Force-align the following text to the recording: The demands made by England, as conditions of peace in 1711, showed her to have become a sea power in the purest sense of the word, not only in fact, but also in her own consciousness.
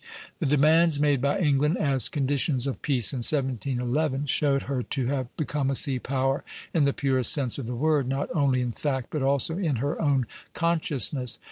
The 0.39 0.47
demands 0.47 0.99
made 0.99 1.21
by 1.21 1.39
England, 1.39 1.77
as 1.77 2.09
conditions 2.09 2.65
of 2.65 2.81
peace 2.81 3.13
in 3.13 3.17
1711, 3.19 4.25
showed 4.25 4.63
her 4.63 4.81
to 4.81 5.05
have 5.05 5.37
become 5.37 5.69
a 5.69 5.75
sea 5.75 5.99
power 5.99 6.43
in 6.73 6.85
the 6.85 6.91
purest 6.91 7.31
sense 7.31 7.59
of 7.59 7.67
the 7.67 7.75
word, 7.75 8.07
not 8.07 8.27
only 8.35 8.61
in 8.61 8.71
fact, 8.71 9.09
but 9.11 9.21
also 9.21 9.59
in 9.59 9.75
her 9.75 10.01
own 10.01 10.25
consciousness. 10.55 11.37